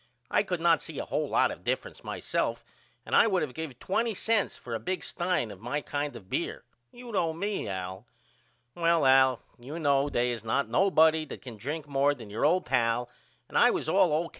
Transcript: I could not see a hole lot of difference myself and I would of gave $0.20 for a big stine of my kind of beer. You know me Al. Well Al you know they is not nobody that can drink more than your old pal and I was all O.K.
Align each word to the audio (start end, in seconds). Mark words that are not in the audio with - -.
I 0.31 0.41
could 0.41 0.59
not 0.59 0.81
see 0.81 0.97
a 0.97 1.05
hole 1.05 1.29
lot 1.29 1.51
of 1.51 1.63
difference 1.63 2.03
myself 2.03 2.65
and 3.05 3.15
I 3.15 3.27
would 3.27 3.43
of 3.43 3.53
gave 3.53 3.69
$0.20 3.77 4.57
for 4.57 4.73
a 4.73 4.79
big 4.79 5.03
stine 5.03 5.51
of 5.51 5.61
my 5.61 5.79
kind 5.81 6.15
of 6.15 6.27
beer. 6.27 6.63
You 6.91 7.11
know 7.11 7.33
me 7.33 7.67
Al. 7.67 8.07
Well 8.73 9.05
Al 9.05 9.43
you 9.59 9.77
know 9.77 10.09
they 10.09 10.31
is 10.31 10.43
not 10.43 10.67
nobody 10.67 11.23
that 11.25 11.43
can 11.43 11.55
drink 11.55 11.87
more 11.87 12.15
than 12.15 12.31
your 12.31 12.45
old 12.45 12.65
pal 12.65 13.11
and 13.47 13.55
I 13.55 13.69
was 13.69 13.87
all 13.87 14.11
O.K. 14.11 14.29